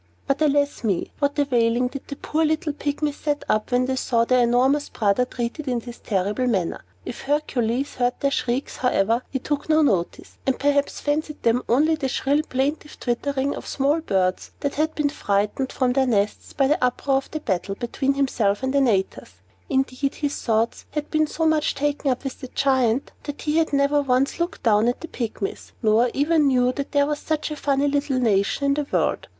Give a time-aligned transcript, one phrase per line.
[0.25, 1.11] But, alas me!
[1.19, 4.89] What a wailing did the poor little Pygmies set up when they saw their enormous
[4.89, 6.83] brother treated in this terrible manner!
[7.05, 11.93] If Hercules heard their shrieks, however, he took no notice, and perhaps fancied them only
[11.93, 16.65] the shrill, plaintive twittering of small birds that had been frightened from their nests by
[16.67, 19.33] the uproar of the battle between himself and Antaeus.
[19.69, 23.71] Indeed, his thoughts had been so much taken up with the Giant, that he had
[23.71, 27.87] never once looked at the Pygmies, nor even knew that there was such a funny
[27.87, 29.27] little nation in the world.